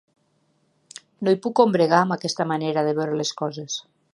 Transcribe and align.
No 1.27 1.35
hi 1.35 1.39
puc 1.43 1.53
combregar, 1.61 1.99
amb 2.07 2.17
aquesta 2.17 2.49
manera 2.53 2.85
de 2.89 2.99
veure 3.01 3.21
les 3.21 3.35
coses. 3.45 3.79